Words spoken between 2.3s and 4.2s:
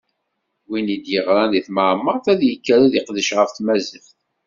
ad ikker ad iqdec ɣef tmaziɣt.